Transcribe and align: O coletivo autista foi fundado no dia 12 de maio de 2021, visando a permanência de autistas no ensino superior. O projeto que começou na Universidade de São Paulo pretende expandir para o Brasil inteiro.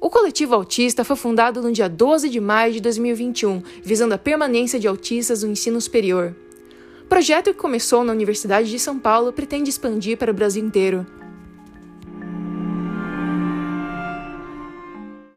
O 0.00 0.08
coletivo 0.08 0.54
autista 0.54 1.02
foi 1.02 1.16
fundado 1.16 1.60
no 1.60 1.72
dia 1.72 1.88
12 1.88 2.28
de 2.28 2.38
maio 2.38 2.72
de 2.72 2.80
2021, 2.80 3.60
visando 3.82 4.14
a 4.14 4.18
permanência 4.18 4.78
de 4.78 4.86
autistas 4.86 5.42
no 5.42 5.50
ensino 5.50 5.80
superior. 5.80 6.36
O 7.02 7.06
projeto 7.08 7.52
que 7.52 7.58
começou 7.58 8.04
na 8.04 8.12
Universidade 8.12 8.70
de 8.70 8.78
São 8.78 8.96
Paulo 8.96 9.32
pretende 9.32 9.70
expandir 9.70 10.16
para 10.16 10.30
o 10.30 10.34
Brasil 10.34 10.64
inteiro. 10.64 11.04